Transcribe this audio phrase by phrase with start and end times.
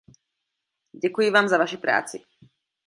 [1.01, 2.21] Děkuji vám za vaši práci.